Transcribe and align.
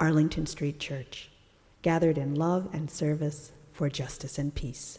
Arlington 0.00 0.46
Street 0.46 0.80
Church, 0.80 1.28
gathered 1.82 2.16
in 2.16 2.34
love 2.34 2.70
and 2.72 2.90
service 2.90 3.52
for 3.70 3.90
justice 3.90 4.38
and 4.38 4.54
peace. 4.54 4.98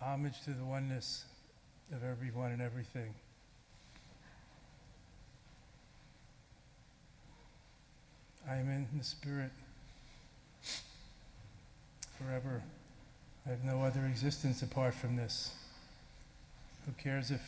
Homage 0.00 0.40
to 0.44 0.50
the 0.50 0.64
oneness 0.64 1.24
of 1.92 2.04
everyone 2.04 2.52
and 2.52 2.62
everything. 2.62 3.12
I 8.48 8.54
am 8.54 8.68
in 8.68 8.86
the 8.96 9.02
Spirit 9.02 9.50
forever. 12.16 12.62
I 13.44 13.50
have 13.50 13.64
no 13.64 13.82
other 13.82 14.06
existence 14.06 14.62
apart 14.62 14.94
from 14.94 15.16
this. 15.16 15.56
Who 16.86 16.92
cares 16.92 17.32
if 17.32 17.40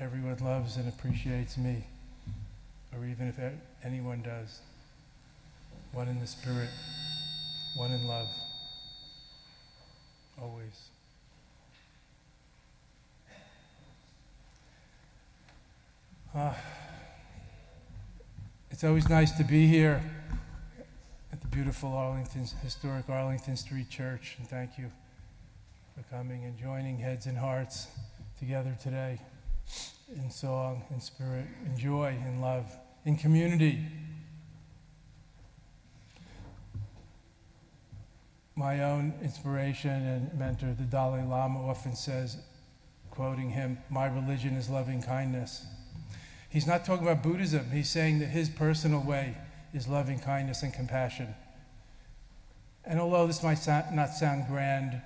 everyone 0.00 0.36
loves 0.38 0.76
and 0.76 0.88
appreciates 0.88 1.58
me, 1.58 1.84
or 2.96 3.04
even 3.04 3.26
if 3.26 3.34
anyone 3.84 4.22
does. 4.22 4.60
One 5.92 6.06
in 6.06 6.20
the 6.20 6.26
Spirit, 6.26 6.68
one 7.76 7.90
in 7.90 8.06
love, 8.06 8.28
always. 10.40 10.88
Uh, 16.34 16.52
it's 18.70 18.84
always 18.84 19.08
nice 19.08 19.32
to 19.32 19.42
be 19.42 19.66
here 19.66 20.00
at 21.32 21.40
the 21.40 21.48
beautiful 21.48 21.92
Arlington, 21.92 22.46
historic 22.62 23.08
Arlington 23.08 23.56
Street 23.56 23.90
Church, 23.90 24.36
and 24.38 24.46
thank 24.46 24.78
you 24.78 24.92
for 25.96 26.04
coming 26.14 26.44
and 26.44 26.56
joining 26.56 26.98
heads 26.98 27.26
and 27.26 27.36
hearts 27.36 27.88
together 28.38 28.76
today 28.80 29.18
in 30.14 30.30
song, 30.30 30.82
in 30.90 31.00
spirit, 31.00 31.46
in 31.64 31.76
joy, 31.76 32.16
in 32.26 32.40
love, 32.40 32.70
in 33.04 33.16
community. 33.16 33.84
My 38.56 38.82
own 38.82 39.14
inspiration 39.22 39.90
and 39.90 40.38
mentor, 40.38 40.74
the 40.76 40.84
Dalai 40.84 41.22
Lama, 41.22 41.66
often 41.68 41.94
says, 41.94 42.38
quoting 43.10 43.50
him, 43.50 43.78
My 43.90 44.06
religion 44.06 44.54
is 44.54 44.68
loving 44.68 45.02
kindness. 45.02 45.64
He's 46.48 46.66
not 46.66 46.84
talking 46.84 47.06
about 47.06 47.22
Buddhism, 47.22 47.70
he's 47.70 47.90
saying 47.90 48.20
that 48.20 48.28
his 48.28 48.48
personal 48.48 49.00
way 49.00 49.36
is 49.74 49.86
loving 49.86 50.18
kindness 50.18 50.62
and 50.62 50.72
compassion. 50.72 51.34
And 52.84 52.98
although 52.98 53.26
this 53.26 53.42
might 53.42 53.64
not 53.92 54.10
sound 54.10 54.46
grand, 54.48 55.02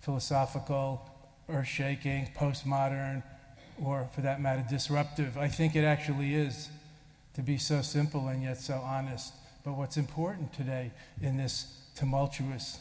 philosophical, 0.00 1.07
earth 1.48 1.66
shaking, 1.66 2.28
postmodern, 2.36 3.22
or 3.82 4.08
for 4.14 4.20
that 4.22 4.40
matter, 4.40 4.64
disruptive. 4.68 5.38
I 5.38 5.48
think 5.48 5.76
it 5.76 5.84
actually 5.84 6.34
is 6.34 6.68
to 7.34 7.42
be 7.42 7.58
so 7.58 7.82
simple 7.82 8.28
and 8.28 8.42
yet 8.42 8.58
so 8.58 8.74
honest. 8.74 9.32
But 9.64 9.72
what's 9.72 9.96
important 9.96 10.52
today 10.52 10.90
in 11.22 11.36
this 11.36 11.80
tumultuous 11.94 12.80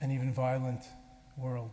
and 0.00 0.12
even 0.12 0.32
violent 0.32 0.82
world? 1.36 1.70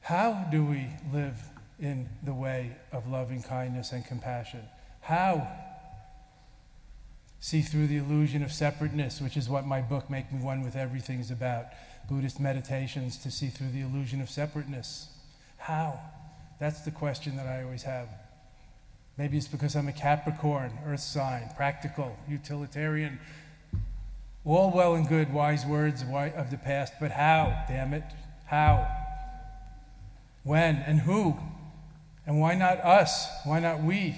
How 0.00 0.46
do 0.50 0.64
we 0.64 0.86
live 1.12 1.36
in 1.80 2.08
the 2.22 2.32
way 2.32 2.76
of 2.92 3.08
loving 3.08 3.42
kindness 3.42 3.92
and 3.92 4.04
compassion? 4.04 4.62
How 5.00 5.48
see 7.40 7.60
through 7.60 7.86
the 7.86 7.96
illusion 7.96 8.42
of 8.42 8.52
separateness, 8.52 9.20
which 9.20 9.36
is 9.36 9.48
what 9.48 9.66
my 9.66 9.80
book, 9.80 10.08
Make 10.10 10.32
Me 10.32 10.40
One 10.40 10.62
with 10.62 10.74
Everything, 10.76 11.20
is 11.20 11.30
about? 11.30 11.66
Buddhist 12.08 12.38
meditations 12.38 13.16
to 13.18 13.30
see 13.30 13.48
through 13.48 13.70
the 13.70 13.80
illusion 13.80 14.20
of 14.20 14.30
separateness. 14.30 15.08
How? 15.58 15.98
That's 16.60 16.80
the 16.80 16.90
question 16.90 17.36
that 17.36 17.46
I 17.46 17.64
always 17.64 17.82
have. 17.82 18.08
Maybe 19.18 19.36
it's 19.36 19.48
because 19.48 19.74
I'm 19.74 19.88
a 19.88 19.92
Capricorn, 19.92 20.78
earth 20.86 21.00
sign, 21.00 21.50
practical, 21.56 22.16
utilitarian. 22.28 23.18
All 24.44 24.70
well 24.70 24.94
and 24.94 25.08
good, 25.08 25.32
wise 25.32 25.66
words 25.66 26.02
of 26.02 26.50
the 26.50 26.58
past, 26.58 26.92
but 27.00 27.10
how, 27.10 27.64
damn 27.66 27.92
it? 27.94 28.04
How? 28.46 28.86
When 30.44 30.76
and 30.76 31.00
who? 31.00 31.36
And 32.26 32.40
why 32.40 32.54
not 32.54 32.78
us? 32.78 33.26
Why 33.44 33.58
not 33.58 33.82
we? 33.82 34.16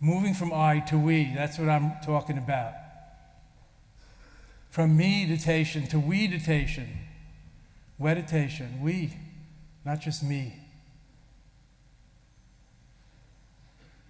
Moving 0.00 0.34
from 0.34 0.52
I 0.52 0.80
to 0.88 0.98
we, 0.98 1.32
that's 1.34 1.58
what 1.58 1.68
I'm 1.68 1.92
talking 2.04 2.38
about. 2.38 2.72
From 4.72 4.96
meditation 4.96 5.86
to 5.88 6.00
we-ditation. 6.00 6.88
Meditation, 7.98 8.80
we, 8.80 9.12
not 9.84 10.00
just 10.00 10.22
me. 10.22 10.54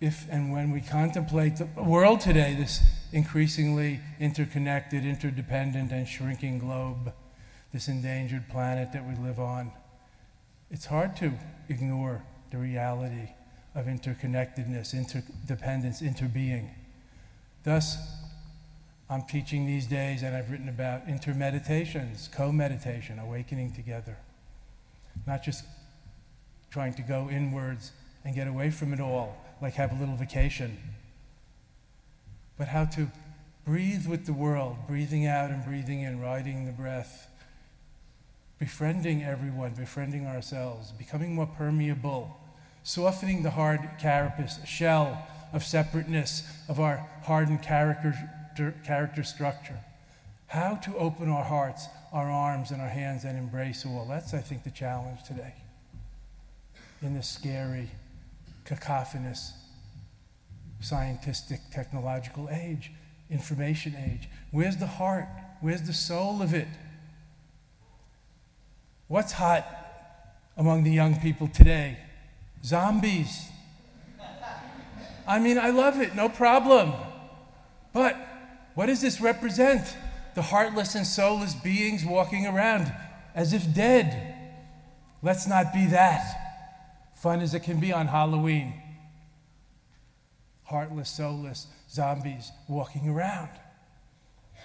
If 0.01 0.25
and 0.31 0.53
when 0.53 0.71
we 0.71 0.81
contemplate 0.81 1.57
the 1.57 1.67
world 1.83 2.21
today, 2.21 2.55
this 2.57 2.81
increasingly 3.13 3.99
interconnected, 4.21 5.05
interdependent, 5.05 5.91
and 5.91 6.07
shrinking 6.07 6.61
globe, 6.61 7.13
this 7.73 7.89
endangered 7.89 8.49
planet 8.49 8.93
that 8.93 9.05
we 9.05 9.17
live 9.17 9.41
on, 9.41 9.73
it's 10.71 10.87
hard 10.87 11.17
to 11.17 11.33
ignore 11.69 12.23
the 12.53 12.59
reality 12.59 13.31
of 13.75 13.87
interconnectedness, 13.87 14.95
interdependence, 14.95 16.03
interbeing. 16.03 16.71
Thus, 17.65 17.97
I'm 19.13 19.25
teaching 19.25 19.67
these 19.67 19.87
days, 19.87 20.23
and 20.23 20.35
I've 20.35 20.51
written 20.51 20.71
about 20.71 21.07
intermeditations, 21.07 22.31
co 22.35 22.51
meditation, 22.51 23.19
awakening 23.19 23.73
together. 23.75 24.17
Not 25.27 25.45
just 25.45 25.67
trying 26.71 26.95
to 26.95 27.03
go 27.03 27.29
inwards 27.31 27.93
and 28.25 28.35
get 28.35 28.49
away 28.49 28.71
from 28.71 28.95
it 28.95 29.01
all, 29.01 29.37
like 29.61 29.75
have 29.75 29.93
a 29.93 29.97
little 29.97 30.17
vacation, 30.17 30.79
but 32.57 32.69
how 32.69 32.87
to 32.87 33.09
breathe 33.67 34.07
with 34.07 34.25
the 34.25 34.33
world, 34.33 34.79
breathing 34.89 35.27
out 35.27 35.51
and 35.51 35.63
breathing 35.63 36.01
in, 36.01 36.19
riding 36.19 36.65
the 36.65 36.73
breath, 36.73 37.29
befriending 38.59 39.23
everyone, 39.23 39.75
befriending 39.75 40.27
ourselves, 40.27 40.91
becoming 40.91 41.35
more 41.35 41.47
permeable, 41.47 42.41
softening 42.83 43.43
the 43.43 43.51
hard 43.51 43.81
carapace, 44.01 44.59
shell 44.65 45.29
of 45.53 45.63
separateness 45.63 46.45
of 46.67 46.81
our 46.81 47.07
hardened 47.25 47.63
character 47.63 48.15
character 48.85 49.23
structure. 49.23 49.79
How 50.47 50.75
to 50.77 50.97
open 50.97 51.31
our 51.31 51.45
hearts, 51.45 51.87
our 52.13 52.31
arms, 52.31 52.71
and 52.71 52.83
our 52.83 52.89
hands 52.89 53.25
and 53.25 53.39
embrace 53.39 53.87
all. 53.87 54.07
That's, 54.09 54.35
I 54.35 54.41
think, 54.41 54.65
the 54.65 54.71
challenge 54.71 55.23
today. 55.25 55.55
In 57.01 57.15
this 57.15 57.29
scary, 57.29 57.91
cacophonous, 58.65 59.53
scientific, 60.81 61.61
technological 61.71 62.49
age, 62.51 62.93
information 63.31 63.97
age. 63.97 64.29
Where's 64.51 64.77
the 64.77 64.87
heart? 64.87 65.27
Where's 65.61 65.83
the 65.83 65.93
soul 65.93 66.43
of 66.43 66.53
it? 66.53 66.69
What's 69.09 69.33
hot 69.33 69.67
among 70.57 70.85
the 70.85 70.91
young 70.91 71.19
people 71.21 71.49
today? 71.49 71.99
Zombies. 72.65 73.49
I 75.27 75.39
mean, 75.39 75.59
I 75.59 75.71
love 75.71 76.01
it, 76.01 76.15
no 76.15 76.29
problem. 76.29 76.93
But 77.93 78.17
what 78.75 78.87
does 78.87 79.01
this 79.01 79.21
represent? 79.21 79.97
The 80.35 80.43
heartless 80.43 80.95
and 80.95 81.07
soulless 81.07 81.55
beings 81.55 82.05
walking 82.05 82.47
around 82.47 82.93
as 83.35 83.53
if 83.53 83.75
dead. 83.75 84.37
Let's 85.23 85.47
not 85.47 85.73
be 85.73 85.87
that. 85.87 87.13
Fun 87.17 87.41
as 87.41 87.55
it 87.55 87.61
can 87.61 87.81
be 87.81 87.93
on 87.93 88.09
Halloween. 88.09 88.75
Heartless, 90.65 91.11
soulless 91.11 91.67
zombies 91.91 92.51
walking 92.69 93.09
around. 93.09 93.51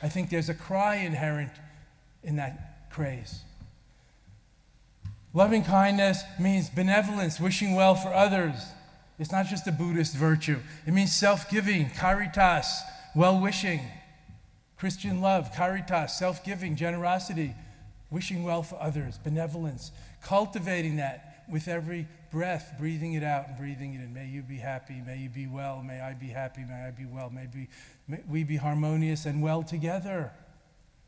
I 0.02 0.10
think 0.10 0.30
there's 0.30 0.50
a 0.50 0.54
cry 0.54 0.96
inherent 0.96 1.52
in 2.24 2.38
that 2.38 2.90
craze. 2.90 3.42
Loving 5.34 5.64
kindness 5.64 6.24
means 6.40 6.70
benevolence, 6.70 7.40
wishing 7.40 7.76
well 7.76 7.94
for 7.96 8.14
others. 8.14 8.56
It's 9.20 9.32
not 9.32 9.48
just 9.48 9.68
a 9.68 9.72
Buddhist 9.72 10.16
virtue, 10.16 10.60
it 10.86 10.94
means 10.94 11.14
self 11.14 11.50
giving, 11.50 11.90
caritas, 11.90 12.82
well 13.18 13.40
wishing. 13.42 13.82
Christian 14.78 15.22
love, 15.22 15.52
caritas, 15.56 16.16
self 16.16 16.46
giving, 16.46 16.76
generosity, 16.76 17.56
wishing 18.12 18.44
well 18.44 18.62
for 18.62 18.80
others, 18.80 19.18
benevolence, 19.18 19.92
cultivating 20.22 20.98
that 20.98 21.44
with 21.50 21.68
every 21.68 22.08
breath, 22.30 22.76
breathing 22.78 23.14
it 23.14 23.24
out 23.24 23.48
and 23.48 23.58
breathing 23.58 23.96
it 23.96 24.02
in. 24.02 24.14
May 24.14 24.28
you 24.28 24.44
be 24.44 24.58
happy, 24.58 25.02
may 25.04 25.18
you 25.18 25.30
be 25.30 25.48
well, 25.48 25.82
may 25.82 26.00
I 26.00 26.14
be 26.14 26.28
happy, 26.28 26.62
may 26.64 26.86
I 26.88 26.92
be 26.92 27.06
well, 27.06 27.32
may, 27.32 27.48
be, 27.48 27.68
may 28.08 28.22
we 28.30 28.44
be 28.44 28.58
harmonious 28.58 29.26
and 29.26 29.42
well 29.42 29.64
together. 29.64 30.32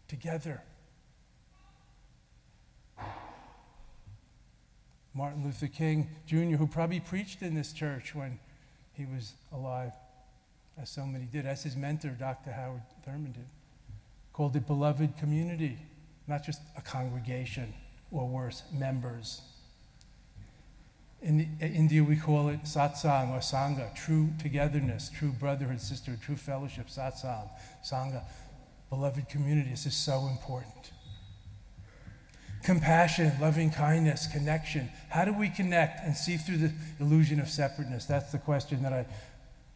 Together. 0.07 0.63
Martin 5.13 5.43
Luther 5.43 5.67
King 5.67 6.09
Jr., 6.25 6.55
who 6.57 6.65
probably 6.65 7.01
preached 7.01 7.43
in 7.43 7.53
this 7.53 7.71
church 7.71 8.15
when 8.15 8.39
he 8.93 9.05
was 9.05 9.33
alive, 9.51 9.91
as 10.81 10.89
so 10.89 11.05
many 11.05 11.25
did, 11.25 11.45
as 11.45 11.63
his 11.63 11.75
mentor, 11.75 12.09
Dr. 12.09 12.51
Howard 12.51 12.81
Thurman 13.03 13.33
did, 13.33 13.47
called 14.33 14.55
it 14.55 14.65
beloved 14.65 15.17
community, 15.17 15.77
not 16.27 16.43
just 16.43 16.61
a 16.77 16.81
congregation 16.81 17.73
or 18.11 18.27
worse, 18.27 18.63
members. 18.73 19.41
In 21.21 21.57
India, 21.59 22.01
we 22.01 22.15
call 22.15 22.47
it 22.47 22.63
satsang 22.63 23.31
or 23.31 23.39
sangha, 23.39 23.93
true 23.93 24.29
togetherness, 24.39 25.09
true 25.09 25.31
brotherhood, 25.31 25.81
sisterhood, 25.81 26.21
true 26.21 26.37
fellowship, 26.37 26.87
satsang, 26.87 27.49
sangha. 27.83 28.23
Beloved 28.89 29.27
community, 29.27 29.69
this 29.69 29.85
is 29.85 29.93
so 29.93 30.27
important. 30.31 30.91
Compassion, 32.63 33.31
loving 33.41 33.69
kindness, 33.69 34.27
connection. 34.27 34.89
How 35.09 35.25
do 35.25 35.33
we 35.33 35.49
connect 35.49 36.05
and 36.05 36.15
see 36.15 36.37
through 36.37 36.57
the 36.57 36.71
illusion 36.99 37.39
of 37.39 37.49
separateness? 37.49 38.05
That's 38.05 38.31
the 38.31 38.37
question 38.37 38.81
that 38.83 38.93
I 38.93 39.05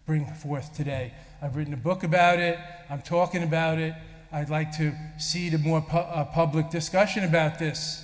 bring 0.06 0.26
forth 0.26 0.74
today. 0.76 1.14
I've 1.42 1.56
written 1.56 1.74
a 1.74 1.78
book 1.78 2.04
about 2.04 2.40
it, 2.40 2.58
I'm 2.90 3.02
talking 3.02 3.44
about 3.44 3.80
it. 3.80 3.94
I'd 4.32 4.50
like 4.50 4.76
to 4.78 4.94
see 5.20 5.50
the 5.50 5.60
more 5.60 5.82
pu- 5.82 5.98
uh, 5.98 6.26
public 6.26 6.72
discussion 6.72 7.24
about 7.24 7.60
this 7.60 8.04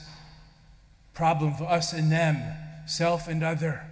problem 1.14 1.56
for 1.56 1.64
us 1.64 1.92
and 1.92 2.12
them, 2.12 2.38
self 2.86 3.28
and 3.28 3.44
other. 3.44 3.84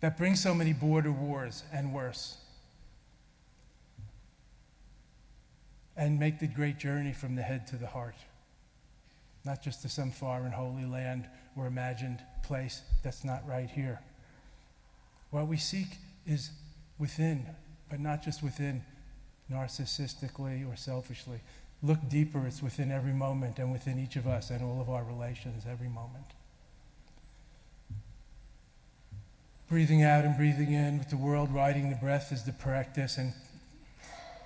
That 0.00 0.16
brings 0.16 0.40
so 0.40 0.54
many 0.54 0.72
border 0.72 1.10
wars 1.10 1.64
and 1.72 1.92
worse. 1.92 2.38
and 5.96 6.18
make 6.18 6.38
the 6.38 6.46
great 6.46 6.78
journey 6.78 7.12
from 7.12 7.36
the 7.36 7.42
head 7.42 7.66
to 7.68 7.76
the 7.76 7.86
heart. 7.86 8.16
Not 9.44 9.62
just 9.62 9.82
to 9.82 9.88
some 9.88 10.10
foreign 10.10 10.52
holy 10.52 10.84
land 10.84 11.28
or 11.56 11.66
imagined 11.66 12.20
place 12.42 12.82
that's 13.02 13.24
not 13.24 13.46
right 13.46 13.68
here. 13.68 14.00
What 15.32 15.48
we 15.48 15.56
seek 15.56 15.96
is 16.26 16.50
within, 16.98 17.46
but 17.90 18.00
not 18.00 18.22
just 18.22 18.42
within 18.42 18.84
narcissistically 19.50 20.70
or 20.70 20.76
selfishly. 20.76 21.40
Look 21.82 22.06
deeper, 22.08 22.46
it's 22.46 22.62
within 22.62 22.92
every 22.92 23.14
moment 23.14 23.58
and 23.58 23.72
within 23.72 23.98
each 23.98 24.16
of 24.16 24.26
us 24.26 24.50
and 24.50 24.62
all 24.62 24.80
of 24.80 24.90
our 24.90 25.02
relations 25.02 25.64
every 25.68 25.88
moment. 25.88 26.26
Breathing 29.68 30.02
out 30.02 30.26
and 30.26 30.36
breathing 30.36 30.74
in 30.74 30.98
with 30.98 31.08
the 31.08 31.16
world, 31.16 31.50
riding 31.50 31.88
the 31.88 31.96
breath 31.96 32.30
is 32.30 32.44
the 32.44 32.52
practice 32.52 33.16
and 33.16 33.32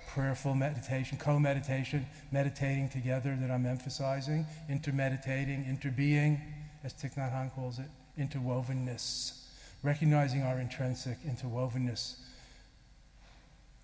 prayerful 0.07 0.55
meditation, 0.55 1.17
co 1.17 1.37
meditation, 1.37 2.05
meditating 2.31 2.87
together 2.87 3.37
that 3.41 3.51
I'm 3.51 3.65
emphasizing, 3.65 4.45
intermeditating, 4.69 5.65
interbeing, 5.65 6.39
as 6.81 6.93
Thich 6.93 7.15
Nhat 7.15 7.33
Hanh 7.33 7.53
calls 7.53 7.77
it, 7.77 7.89
interwovenness, 8.17 9.46
recognizing 9.83 10.41
our 10.41 10.59
intrinsic 10.59 11.17
interwovenness, 11.23 12.15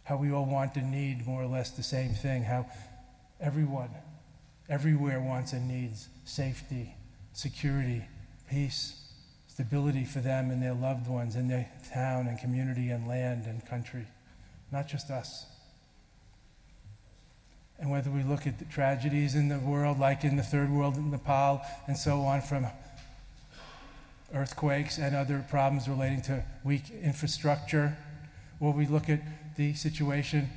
how 0.03 0.17
we 0.17 0.31
all 0.31 0.45
want 0.45 0.75
and 0.75 0.91
need 0.91 1.25
more 1.25 1.41
or 1.41 1.47
less 1.47 1.71
the 1.71 1.83
same 1.83 2.11
thing, 2.11 2.43
how 2.43 2.65
everyone, 3.39 3.89
everywhere 4.69 5.21
wants 5.21 5.53
and 5.53 5.67
needs 5.67 6.09
safety, 6.25 6.95
security, 7.33 8.05
peace, 8.49 8.99
stability 9.47 10.03
for 10.03 10.19
them 10.19 10.49
and 10.49 10.63
their 10.63 10.73
loved 10.73 11.07
ones 11.07 11.35
in 11.35 11.47
their 11.47 11.69
town 11.93 12.27
and 12.27 12.39
community 12.39 12.89
and 12.89 13.07
land 13.07 13.45
and 13.45 13.65
country, 13.67 14.07
not 14.71 14.87
just 14.87 15.11
us. 15.11 15.45
And 17.79 17.91
whether 17.91 18.09
we 18.09 18.23
look 18.23 18.47
at 18.47 18.59
the 18.59 18.65
tragedies 18.65 19.35
in 19.35 19.49
the 19.49 19.59
world, 19.59 19.99
like 19.99 20.23
in 20.23 20.37
the 20.37 20.43
third 20.43 20.71
world 20.71 20.95
in 20.95 21.11
Nepal 21.11 21.61
and 21.87 21.97
so 21.97 22.21
on, 22.21 22.41
from 22.41 22.65
earthquakes 24.33 24.97
and 24.97 25.15
other 25.15 25.45
problems 25.49 25.87
relating 25.87 26.21
to 26.23 26.43
weak 26.63 26.89
infrastructure, 27.01 27.97
or 28.59 28.73
we 28.73 28.85
look 28.87 29.09
at 29.09 29.21
the 29.55 29.73
situation 29.73 30.49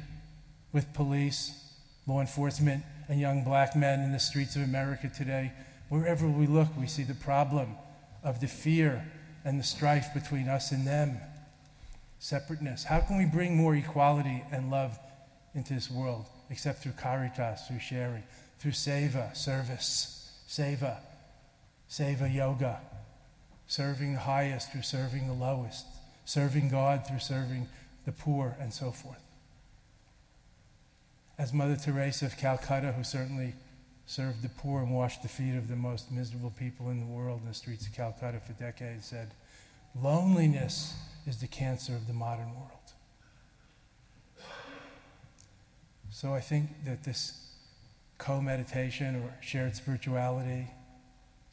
with 0.72 0.92
police, 0.94 1.72
law 2.06 2.20
enforcement, 2.20 2.84
and 3.08 3.20
young 3.20 3.44
black 3.44 3.76
men 3.76 4.00
in 4.00 4.12
the 4.12 4.18
streets 4.18 4.56
of 4.56 4.62
America 4.62 5.08
today, 5.08 5.52
wherever 5.88 6.26
we 6.26 6.46
look, 6.46 6.68
we 6.78 6.86
see 6.86 7.02
the 7.02 7.14
problem 7.14 7.76
of 8.24 8.40
the 8.40 8.48
fear 8.48 9.04
and 9.44 9.60
the 9.60 9.64
strife 9.64 10.08
between 10.14 10.48
us 10.48 10.72
and 10.72 10.86
them. 10.86 11.18
Separateness. 12.18 12.84
How 12.84 13.00
can 13.00 13.18
we 13.18 13.26
bring 13.26 13.56
more 13.56 13.76
equality 13.76 14.42
and 14.50 14.70
love 14.70 14.98
into 15.54 15.74
this 15.74 15.90
world? 15.90 16.26
except 16.50 16.82
through 16.82 16.92
caritas, 16.92 17.62
through 17.66 17.80
sharing, 17.80 18.22
through 18.58 18.72
seva, 18.72 19.36
service, 19.36 20.32
seva, 20.48 20.98
seva 21.90 22.32
yoga, 22.32 22.80
serving 23.66 24.14
the 24.14 24.20
highest 24.20 24.72
through 24.72 24.82
serving 24.82 25.26
the 25.26 25.34
lowest, 25.34 25.86
serving 26.24 26.68
God 26.68 27.06
through 27.06 27.18
serving 27.18 27.68
the 28.04 28.12
poor, 28.12 28.56
and 28.60 28.72
so 28.72 28.90
forth. 28.90 29.22
As 31.38 31.52
Mother 31.52 31.76
Teresa 31.76 32.26
of 32.26 32.36
Calcutta, 32.36 32.92
who 32.92 33.04
certainly 33.04 33.54
served 34.06 34.42
the 34.42 34.48
poor 34.48 34.82
and 34.82 34.94
washed 34.94 35.22
the 35.22 35.28
feet 35.28 35.56
of 35.56 35.68
the 35.68 35.76
most 35.76 36.10
miserable 36.12 36.52
people 36.56 36.90
in 36.90 37.00
the 37.00 37.06
world 37.06 37.40
in 37.42 37.48
the 37.48 37.54
streets 37.54 37.86
of 37.86 37.92
Calcutta 37.92 38.40
for 38.40 38.52
decades, 38.52 39.06
said, 39.06 39.32
Loneliness 40.00 40.94
is 41.26 41.38
the 41.38 41.46
cancer 41.46 41.94
of 41.94 42.06
the 42.06 42.12
modern 42.12 42.54
world. 42.54 42.70
So 46.10 46.32
I 46.32 46.40
think 46.40 46.70
that 46.84 47.02
this 47.02 47.50
co 48.16 48.40
meditation 48.40 49.16
or 49.16 49.34
shared 49.42 49.76
spirituality, 49.76 50.68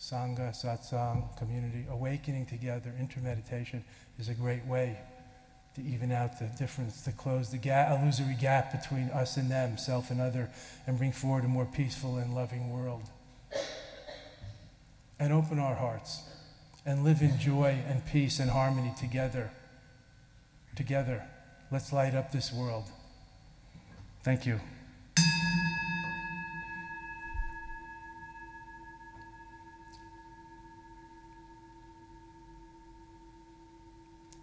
Sangha, 0.03 0.51
Satsang, 0.51 1.37
community, 1.37 1.85
awakening 1.89 2.45
together, 2.45 2.93
intermeditation 2.99 3.85
is 4.19 4.27
a 4.27 4.33
great 4.33 4.65
way 4.65 4.97
to 5.75 5.81
even 5.81 6.11
out 6.11 6.37
the 6.39 6.45
difference, 6.59 7.03
to 7.03 7.13
close 7.13 7.51
the 7.51 7.57
gap, 7.57 7.97
illusory 7.97 8.35
gap 8.35 8.73
between 8.73 9.09
us 9.11 9.37
and 9.37 9.49
them, 9.49 9.77
self 9.77 10.11
and 10.11 10.19
other, 10.19 10.49
and 10.85 10.97
bring 10.97 11.13
forward 11.13 11.45
a 11.45 11.47
more 11.47 11.65
peaceful 11.65 12.17
and 12.17 12.35
loving 12.35 12.69
world. 12.69 13.09
And 15.19 15.31
open 15.31 15.57
our 15.57 15.75
hearts 15.75 16.23
and 16.85 17.05
live 17.05 17.21
in 17.21 17.39
joy 17.39 17.77
and 17.87 18.05
peace 18.05 18.39
and 18.39 18.51
harmony 18.51 18.93
together. 18.99 19.51
Together. 20.75 21.23
Let's 21.71 21.93
light 21.93 22.13
up 22.13 22.33
this 22.33 22.51
world. 22.51 22.91
Thank 24.21 24.45
you. 24.45 24.59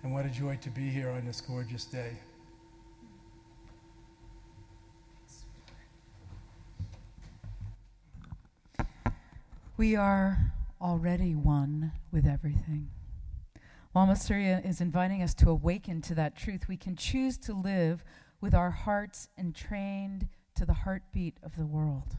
And 0.02 0.14
what 0.14 0.24
a 0.24 0.30
joy 0.30 0.56
to 0.62 0.70
be 0.70 0.88
here 0.88 1.10
on 1.10 1.26
this 1.26 1.40
gorgeous 1.40 1.84
day. 1.84 2.16
We 9.76 9.96
are 9.96 10.52
already 10.80 11.34
one 11.34 11.92
with 12.12 12.26
everything. 12.26 12.90
Lama 13.94 14.14
Surya 14.14 14.62
is 14.64 14.80
inviting 14.80 15.22
us 15.22 15.34
to 15.34 15.50
awaken 15.50 16.00
to 16.02 16.14
that 16.14 16.36
truth. 16.36 16.68
We 16.68 16.76
can 16.76 16.96
choose 16.96 17.36
to 17.38 17.52
live 17.52 18.04
with 18.40 18.54
our 18.54 18.70
hearts 18.70 19.28
entrained 19.36 20.28
to 20.54 20.64
the 20.64 20.74
heartbeat 20.74 21.38
of 21.42 21.56
the 21.56 21.66
world, 21.66 22.16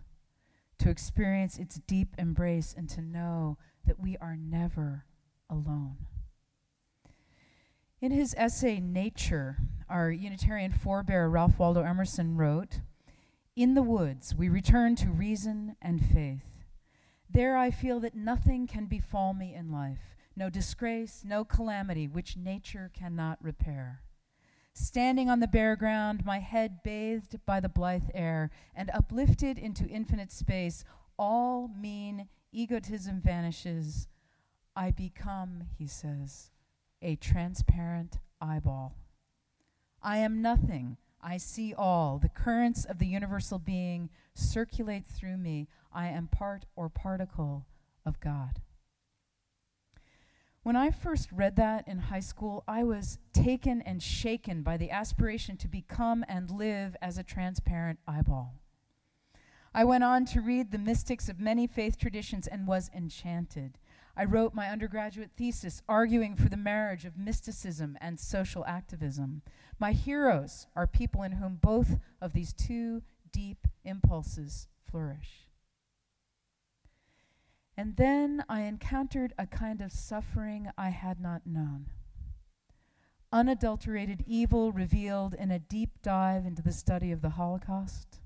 to 0.80 0.90
experience 0.90 1.58
its 1.58 1.76
deep 1.88 2.16
embrace 2.18 2.74
and 2.76 2.90
to 2.90 3.02
know 3.02 3.58
that 3.86 4.00
we 4.00 4.18
are 4.18 4.36
never 4.36 5.06
alone. 5.50 5.98
In 8.02 8.12
his 8.12 8.34
essay, 8.36 8.80
Nature, 8.80 9.58
our 9.88 10.10
Unitarian 10.10 10.72
forebear 10.72 11.30
Ralph 11.30 11.60
Waldo 11.60 11.84
Emerson 11.84 12.36
wrote, 12.36 12.80
In 13.56 13.76
the 13.76 13.84
woods, 13.84 14.34
we 14.34 14.50
return 14.50 14.96
to 14.96 15.12
reason 15.12 15.76
and 15.80 16.04
faith. 16.04 16.66
There 17.30 17.56
I 17.56 17.70
feel 17.70 18.00
that 18.00 18.16
nothing 18.16 18.66
can 18.66 18.88
befall 18.88 19.36
me 19.36 19.54
in 19.54 19.72
life, 19.72 20.16
no 20.36 20.50
disgrace, 20.50 21.22
no 21.24 21.46
calamity 21.46 22.08
which 22.08 22.36
nature 22.36 22.90
cannot 22.92 23.38
repair. 23.40 24.02
Standing 24.74 25.30
on 25.30 25.40
the 25.40 25.48
bare 25.48 25.76
ground, 25.76 26.26
my 26.26 26.40
head 26.40 26.80
bathed 26.84 27.46
by 27.46 27.60
the 27.60 27.70
blithe 27.70 28.10
air, 28.16 28.50
and 28.74 28.90
uplifted 28.96 29.60
into 29.60 29.86
infinite 29.86 30.32
space, 30.32 30.84
all 31.20 31.68
mean 31.68 32.30
egotism 32.52 33.22
vanishes. 33.22 34.08
I 34.76 34.90
become, 34.90 35.66
he 35.78 35.86
says, 35.86 36.51
a 37.02 37.16
transparent 37.16 38.20
eyeball. 38.40 38.96
I 40.02 40.18
am 40.18 40.42
nothing 40.42 40.98
I 41.24 41.38
see 41.38 41.74
all. 41.74 42.18
The 42.18 42.30
currents 42.30 42.86
of 42.86 42.98
the 42.98 43.06
universal 43.06 43.60
being 43.60 44.10
circulate 44.34 45.06
through 45.06 45.38
me. 45.38 45.68
I 45.94 46.08
am 46.08 46.28
part 46.28 46.66
or 46.76 46.90
particle 46.90 47.68
of 48.06 48.20
God. 48.20 48.62
When 50.64 50.76
I 50.76 50.92
first 50.92 51.32
read 51.32 51.56
that 51.56 51.88
in 51.88 51.98
high 52.00 52.20
school, 52.20 52.64
I 52.68 52.84
was 52.84 53.18
taken 53.34 53.82
and 53.82 54.02
shaken 54.02 54.62
by 54.62 54.78
the 54.78 54.92
aspiration 54.92 55.58
to 55.58 55.68
become 55.68 56.24
and 56.28 56.52
live 56.52 56.96
as 57.02 57.18
a 57.18 57.24
transparent 57.24 58.00
eyeball. 58.08 58.56
I 59.74 59.86
went 59.86 60.04
on 60.04 60.26
to 60.26 60.42
read 60.42 60.72
the 60.72 60.78
mystics 60.78 61.30
of 61.30 61.40
many 61.40 61.66
faith 61.66 61.98
traditions 61.98 62.46
and 62.46 62.68
was 62.68 62.92
enchanted. 62.94 63.78
I 64.16 64.26
wrote 64.26 64.54
my 64.54 64.68
undergraduate 64.68 65.32
thesis 65.38 65.82
arguing 65.88 66.36
for 66.36 66.50
the 66.50 66.58
marriage 66.58 67.06
of 67.06 67.18
mysticism 67.18 67.98
and 68.02 68.20
social 68.20 68.66
activism. 68.66 69.42
My 69.80 69.94
heroes 69.94 70.68
are 70.76 70.88
people 70.88 71.24
in 71.24 71.34
whom 71.34 71.56
both 71.56 71.98
of 72.22 72.34
these 72.34 72.54
two 72.54 73.04
deep 73.32 73.68
impulses 73.84 74.68
flourish. 74.90 75.48
And 77.78 77.96
then 77.96 78.44
I 78.50 78.62
encountered 78.62 79.34
a 79.40 79.48
kind 79.48 79.82
of 79.82 79.92
suffering 79.92 80.70
I 80.78 80.90
had 80.90 81.20
not 81.20 81.48
known. 81.48 81.88
Unadulterated 83.32 84.26
evil 84.28 84.74
revealed 84.74 85.34
in 85.34 85.52
a 85.52 85.60
deep 85.60 86.02
dive 86.02 86.46
into 86.46 86.62
the 86.62 86.74
study 86.74 87.14
of 87.14 87.22
the 87.22 87.30
Holocaust, 87.30 88.20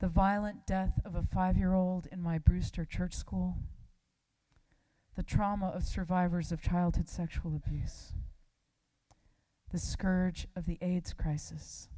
the 0.00 0.08
violent 0.08 0.66
death 0.66 1.00
of 1.04 1.14
a 1.14 1.22
five 1.22 1.56
year 1.56 1.74
old 1.74 2.08
in 2.10 2.20
my 2.20 2.38
Brewster 2.38 2.84
church 2.84 3.14
school, 3.14 3.56
the 5.18 5.24
trauma 5.24 5.66
of 5.74 5.82
survivors 5.82 6.52
of 6.52 6.62
childhood 6.62 7.08
sexual 7.08 7.56
abuse, 7.56 8.12
the 9.72 9.78
scourge 9.78 10.46
of 10.54 10.64
the 10.64 10.78
AIDS 10.80 11.12
crisis 11.12 11.88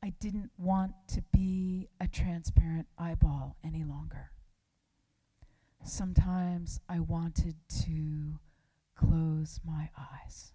I 0.00 0.14
didn't 0.20 0.52
want 0.56 0.92
to 1.08 1.22
be 1.32 1.88
a 2.00 2.06
transparent 2.06 2.86
eyeball 2.96 3.56
any 3.64 3.82
longer. 3.82 4.30
Sometimes 5.82 6.78
I 6.88 7.00
wanted 7.00 7.56
to 7.82 8.38
close 8.94 9.58
my 9.64 9.90
eyes. 9.98 10.52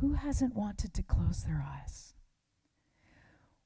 Who 0.00 0.12
hasn't 0.12 0.54
wanted 0.54 0.94
to 0.94 1.02
close 1.02 1.42
their 1.42 1.66
eyes? 1.66 2.14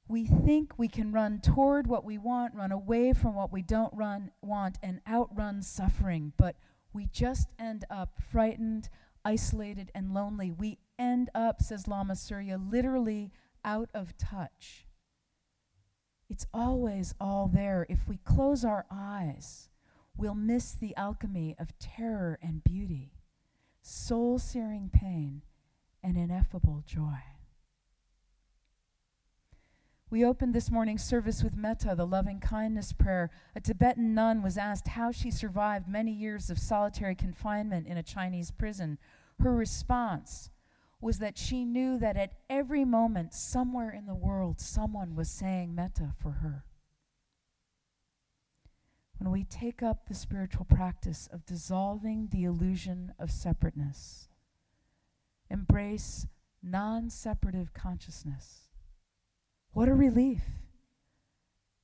We 0.07 0.25
think 0.25 0.73
we 0.77 0.87
can 0.87 1.11
run 1.11 1.39
toward 1.39 1.87
what 1.87 2.05
we 2.05 2.17
want, 2.17 2.53
run 2.53 2.71
away 2.71 3.13
from 3.13 3.33
what 3.33 3.51
we 3.51 3.63
don't 3.63 3.93
run, 3.93 4.31
want, 4.41 4.77
and 4.83 5.01
outrun 5.07 5.63
suffering, 5.63 6.33
but 6.37 6.55
we 6.93 7.07
just 7.07 7.49
end 7.57 7.85
up 7.89 8.19
frightened, 8.31 8.89
isolated, 9.23 9.91
and 9.95 10.13
lonely. 10.13 10.51
We 10.51 10.77
end 10.99 11.29
up, 11.33 11.61
says 11.61 11.87
Lama 11.87 12.15
Surya, 12.15 12.57
literally 12.57 13.31
out 13.63 13.89
of 13.95 14.15
touch. 14.17 14.85
It's 16.29 16.45
always 16.53 17.15
all 17.19 17.49
there. 17.51 17.85
If 17.89 18.07
we 18.07 18.17
close 18.17 18.63
our 18.63 18.85
eyes, 18.91 19.69
we'll 20.15 20.35
miss 20.35 20.71
the 20.71 20.95
alchemy 20.95 21.55
of 21.59 21.77
terror 21.79 22.37
and 22.41 22.63
beauty, 22.63 23.11
soul 23.81 24.37
searing 24.37 24.89
pain, 24.93 25.41
and 26.03 26.15
ineffable 26.15 26.83
joy. 26.85 27.34
We 30.15 30.23
opened 30.23 30.55
this 30.55 30.71
morning's 30.71 31.03
service 31.03 31.43
with 31.43 31.57
Metta, 31.57 31.93
the 31.93 32.07
loving 32.07 32.39
kindness 32.39 32.93
prayer. 32.93 33.29
A 33.53 33.59
Tibetan 33.59 34.15
nun 34.15 34.41
was 34.41 34.57
asked 34.57 34.87
how 34.87 35.11
she 35.11 35.29
survived 35.29 35.89
many 35.89 36.13
years 36.13 36.49
of 36.49 36.57
solitary 36.57 37.15
confinement 37.15 37.85
in 37.85 37.97
a 37.97 38.01
Chinese 38.01 38.49
prison. 38.49 38.97
Her 39.41 39.53
response 39.53 40.51
was 41.01 41.19
that 41.19 41.37
she 41.37 41.65
knew 41.65 41.99
that 41.99 42.15
at 42.15 42.31
every 42.49 42.85
moment, 42.85 43.33
somewhere 43.33 43.91
in 43.91 44.05
the 44.05 44.15
world, 44.15 44.61
someone 44.61 45.17
was 45.17 45.29
saying 45.29 45.75
metta 45.75 46.13
for 46.17 46.31
her. 46.31 46.63
When 49.17 49.31
we 49.31 49.43
take 49.43 49.83
up 49.83 50.07
the 50.07 50.15
spiritual 50.15 50.63
practice 50.63 51.27
of 51.29 51.45
dissolving 51.45 52.29
the 52.31 52.45
illusion 52.45 53.11
of 53.19 53.31
separateness, 53.31 54.29
embrace 55.49 56.25
non 56.63 57.09
separative 57.09 57.73
consciousness, 57.73 58.64
what 59.75 59.89
a 59.89 59.93
relief! 59.93 60.39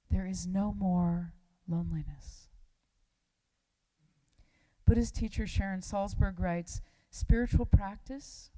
There 0.09 0.25
is 0.25 0.47
no 0.47 0.73
more 0.73 1.33
loneliness. 1.67 2.47
Buddhist 4.87 5.13
teacher 5.13 5.45
Sharon 5.45 5.81
Salzberg 5.81 6.39
writes 6.39 6.79
Spiritual 7.09 7.65
practice 7.65 8.49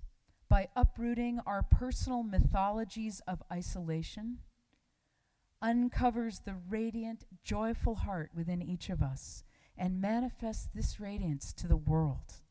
by 0.47 0.67
uprooting 0.75 1.39
our 1.47 1.63
personal 1.63 2.21
mythologies 2.21 3.23
of 3.27 3.41
isolation, 3.51 4.37
uncovers 5.63 6.41
the 6.45 6.57
radiant, 6.69 7.25
joyful 7.43 7.95
heart 7.95 8.29
within 8.35 8.61
each 8.61 8.91
of 8.91 9.01
us 9.01 9.43
and 9.75 9.99
manifests 9.99 10.69
this 10.75 10.99
radiance 10.99 11.51
to 11.53 11.67
the 11.67 11.75
world. 11.75 12.42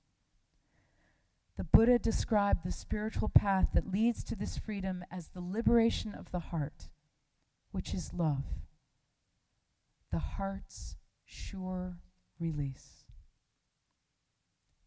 The 1.57 1.65
Buddha 1.65 1.99
described 1.99 2.65
the 2.65 2.73
spiritual 2.73 3.29
path 3.29 3.69
that 3.75 3.93
leads 3.93 4.25
to 4.25 4.35
this 4.35 4.57
freedom 4.57 5.05
as 5.11 5.29
the 5.29 5.43
liberation 5.43 6.15
of 6.15 6.31
the 6.31 6.39
heart, 6.39 6.89
which 7.73 7.93
is 7.93 8.15
love, 8.15 8.45
the 10.11 10.19
heart's 10.19 10.97
sure 11.25 11.99
release. 12.41 13.05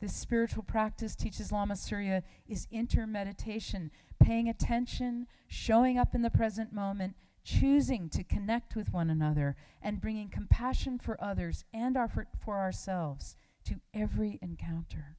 This 0.01 0.13
spiritual 0.15 0.63
practice, 0.63 1.15
teaches 1.15 1.51
Lama 1.51 1.75
Surya, 1.75 2.23
is 2.47 2.67
intermeditation, 2.71 3.91
paying 4.19 4.49
attention, 4.49 5.27
showing 5.47 5.97
up 5.97 6.13
in 6.13 6.21
the 6.21 6.29
present 6.29 6.73
moment, 6.73 7.15
choosing 7.43 8.09
to 8.09 8.23
connect 8.23 8.75
with 8.75 8.91
one 8.91 9.09
another, 9.09 9.55
and 9.81 10.01
bringing 10.01 10.29
compassion 10.29 10.99
for 10.99 11.23
others 11.23 11.63
and 11.73 11.95
our, 11.95 12.07
for, 12.07 12.27
for 12.43 12.57
ourselves 12.57 13.35
to 13.63 13.79
every 13.93 14.37
encounter. 14.41 15.17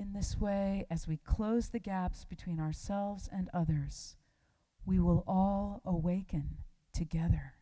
In 0.00 0.14
this 0.14 0.40
way, 0.40 0.86
as 0.90 1.06
we 1.06 1.18
close 1.18 1.68
the 1.68 1.78
gaps 1.78 2.24
between 2.24 2.58
ourselves 2.58 3.28
and 3.30 3.50
others, 3.52 4.16
we 4.86 4.98
will 4.98 5.22
all 5.26 5.82
awaken 5.84 6.56
together. 6.94 7.52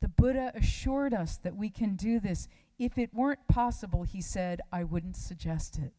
The 0.00 0.08
Buddha 0.08 0.50
assured 0.54 1.12
us 1.12 1.36
that 1.36 1.56
we 1.56 1.68
can 1.68 1.94
do 1.94 2.18
this 2.18 2.48
if 2.78 2.96
it 2.96 3.12
weren't 3.12 3.46
possible, 3.48 4.04
he 4.04 4.22
said, 4.22 4.62
I 4.72 4.82
wouldn't 4.82 5.16
suggest 5.16 5.76
it. 5.76 5.92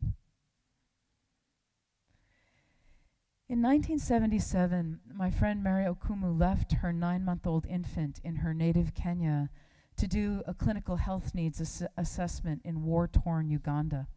In 3.47 3.61
1977, 3.61 5.01
my 5.13 5.29
friend 5.29 5.63
Mary 5.63 5.85
Okumu 5.85 6.35
left 6.39 6.73
her 6.73 6.91
nine 6.91 7.23
month 7.23 7.45
old 7.45 7.67
infant 7.67 8.19
in 8.23 8.37
her 8.37 8.55
native 8.55 8.95
Kenya 8.95 9.51
to 9.97 10.07
do 10.07 10.41
a 10.47 10.55
clinical 10.55 10.95
health 10.95 11.35
needs 11.35 11.61
ass- 11.61 11.83
assessment 11.95 12.63
in 12.65 12.83
war 12.83 13.07
torn 13.07 13.51
Uganda. 13.51 14.07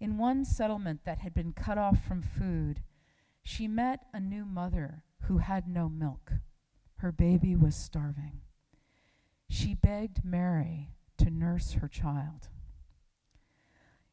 In 0.00 0.18
one 0.18 0.44
settlement 0.44 1.00
that 1.04 1.18
had 1.18 1.34
been 1.34 1.52
cut 1.52 1.78
off 1.78 2.04
from 2.04 2.22
food, 2.22 2.82
she 3.42 3.66
met 3.66 4.04
a 4.12 4.20
new 4.20 4.44
mother 4.44 5.02
who 5.22 5.38
had 5.38 5.66
no 5.68 5.88
milk. 5.88 6.32
Her 6.96 7.12
baby 7.12 7.56
was 7.56 7.74
starving. 7.74 8.40
She 9.48 9.74
begged 9.74 10.24
Mary 10.24 10.90
to 11.16 11.30
nurse 11.30 11.72
her 11.72 11.88
child. 11.88 12.48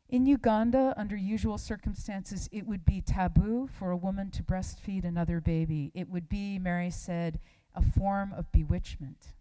In 0.08 0.26
Uganda, 0.26 0.94
under 0.98 1.16
usual 1.16 1.58
circumstances, 1.58 2.48
it 2.52 2.68
would 2.68 2.86
be 2.86 3.02
taboo 3.02 3.68
for 3.68 3.92
a 3.92 3.98
woman 3.98 4.30
to 4.32 4.44
breastfeed 4.44 5.04
another 5.04 5.42
baby. 5.42 5.92
It 5.96 6.10
would 6.10 6.30
be, 6.30 6.60
Mary 6.60 6.92
said, 6.92 7.40
a 7.74 7.82
form 7.82 8.32
of 8.34 8.52
bewitchment. 8.52 9.34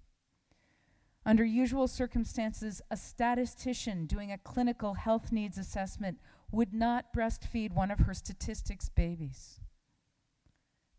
Under 1.27 1.45
usual 1.45 1.89
circumstances, 1.89 2.83
a 2.91 2.97
statistician 2.97 4.07
doing 4.07 4.31
a 4.31 4.39
clinical 4.39 4.95
health 4.95 5.33
needs 5.33 5.57
assessment 5.57 6.19
would 6.51 6.75
not 6.75 7.15
breastfeed 7.15 7.73
one 7.73 7.91
of 7.91 8.01
her 8.01 8.15
statistics 8.15 8.91
babies. 8.91 9.61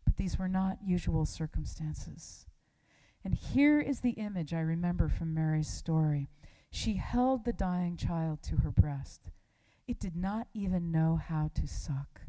But 0.04 0.16
these 0.16 0.38
were 0.38 0.48
not 0.48 0.78
usual 0.84 1.26
circumstances. 1.26 2.46
And 3.24 3.34
here 3.34 3.80
is 3.80 4.00
the 4.00 4.10
image 4.10 4.52
I 4.52 4.60
remember 4.60 5.08
from 5.08 5.34
Mary's 5.34 5.68
story. 5.68 6.28
She 6.70 6.94
held 6.94 7.44
the 7.44 7.52
dying 7.52 7.96
child 7.96 8.42
to 8.44 8.56
her 8.56 8.70
breast. 8.70 9.30
It 9.86 10.00
did 10.00 10.16
not 10.16 10.48
even 10.52 10.90
know 10.90 11.20
how 11.24 11.50
to 11.54 11.68
suck. 11.68 12.22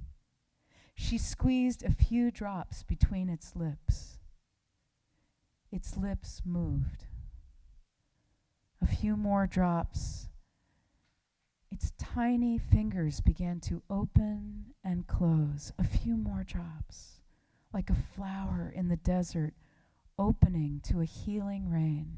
She 0.93 1.17
squeezed 1.17 1.83
a 1.83 1.91
few 1.91 2.31
drops 2.31 2.83
between 2.83 3.29
its 3.29 3.55
lips. 3.55 4.17
Its 5.71 5.97
lips 5.97 6.41
moved. 6.45 7.05
A 8.81 8.85
few 8.85 9.15
more 9.15 9.47
drops. 9.47 10.29
Its 11.71 11.91
tiny 11.97 12.57
fingers 12.57 13.19
began 13.19 13.59
to 13.61 13.83
open 13.89 14.73
and 14.83 15.07
close. 15.07 15.73
A 15.77 15.83
few 15.83 16.15
more 16.15 16.43
drops, 16.43 17.21
like 17.73 17.89
a 17.89 17.95
flower 18.15 18.71
in 18.73 18.87
the 18.87 18.95
desert 18.97 19.53
opening 20.17 20.81
to 20.85 21.01
a 21.01 21.05
healing 21.05 21.69
rain 21.69 22.17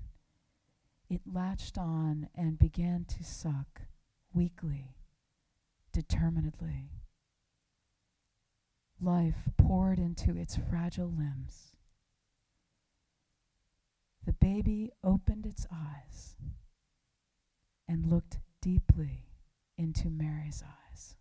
it 1.09 1.21
latched 1.25 1.77
on 1.77 2.29
and 2.35 2.59
began 2.59 3.03
to 3.05 3.23
suck 3.23 3.81
weakly 4.31 4.95
determinedly. 5.91 6.91
Life 9.01 9.49
poured 9.57 9.97
into 9.97 10.37
its 10.37 10.57
fragile 10.69 11.11
limbs. 11.11 11.73
Baby 14.51 14.89
opened 15.03 15.45
its 15.45 15.67
eyes 15.71 16.35
and 17.87 18.09
looked 18.09 18.39
deeply 18.63 19.27
into 19.77 20.09
Mary's 20.09 20.63
eyes. 20.63 21.17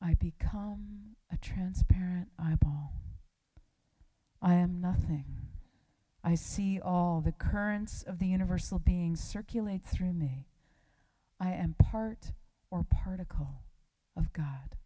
I 0.00 0.14
become 0.14 1.16
a 1.30 1.36
transparent 1.36 2.28
eyeball. 2.38 2.94
I 4.40 4.54
am 4.54 4.80
nothing. 4.80 5.26
I 6.24 6.36
see 6.36 6.80
all. 6.80 7.20
The 7.20 7.30
currents 7.30 8.02
of 8.02 8.18
the 8.18 8.28
universal 8.28 8.78
being 8.78 9.14
circulate 9.14 9.84
through 9.84 10.14
me. 10.14 10.46
I 11.38 11.52
am 11.52 11.74
part 11.78 12.32
or 12.70 12.82
particle 12.82 13.64
of 14.16 14.32
God. 14.32 14.76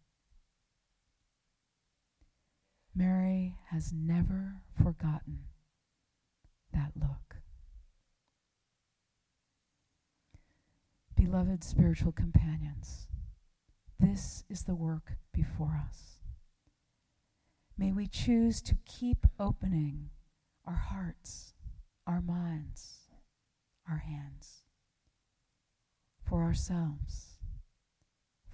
Mary 2.94 3.56
has 3.70 3.92
never 3.92 4.62
forgotten 4.80 5.40
that 6.72 6.92
look. 6.94 7.36
Beloved 11.16 11.64
spiritual 11.64 12.12
companions, 12.12 13.08
this 13.98 14.44
is 14.48 14.62
the 14.62 14.74
work 14.74 15.14
before 15.32 15.82
us. 15.88 16.18
May 17.76 17.90
we 17.90 18.06
choose 18.06 18.62
to 18.62 18.76
keep 18.86 19.26
opening 19.40 20.10
our 20.64 20.74
hearts, 20.74 21.54
our 22.06 22.20
minds, 22.20 23.08
our 23.88 23.98
hands 23.98 24.64
for 26.24 26.42
ourselves, 26.42 27.38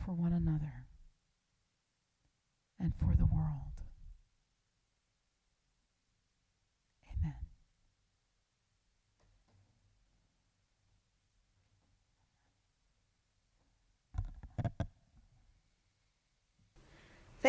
for 0.05 0.13
one 0.13 0.33
another, 0.33 0.87
and 2.79 2.95
for 2.99 3.15
the 3.17 3.27
world. 3.27 3.70